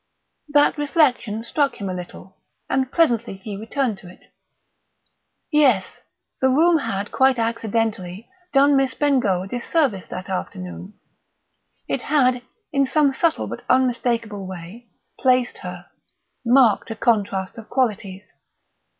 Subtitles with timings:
[0.51, 2.35] That reflection struck him a little,
[2.67, 4.31] and presently he returned to it.
[5.51, 5.99] Yes,
[6.39, 10.95] the room had, quite accidentally, done Miss Bengough a disservice that afternoon.
[11.87, 12.41] It had,
[12.73, 15.85] in some subtle but unmistakable way, placed her,
[16.43, 18.33] marked a contrast of qualities.